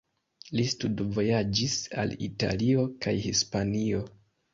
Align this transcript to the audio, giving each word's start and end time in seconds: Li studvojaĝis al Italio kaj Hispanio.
Li 0.59 0.63
studvojaĝis 0.69 1.75
al 2.03 2.13
Italio 2.29 2.87
kaj 3.07 3.13
Hispanio. 3.27 4.01